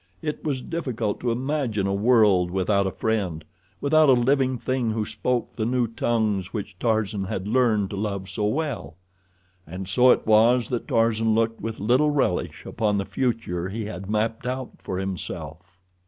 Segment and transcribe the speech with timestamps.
[0.23, 5.53] It was difficult to imagine a world without a friend—without a living thing who spoke
[5.55, 8.95] the new tongues which Tarzan had learned to love so well.
[9.67, 14.09] And so it was that Tarzan looked with little relish upon the future he had
[14.09, 15.77] mapped out for himself.